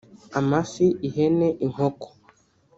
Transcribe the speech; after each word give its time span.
amafi 0.39 0.85
ihene 1.07 1.47
inkoko 1.65 2.07